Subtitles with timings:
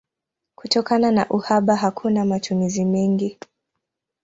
[0.55, 3.37] Kutokana na uhaba hakuna matumizi mengi.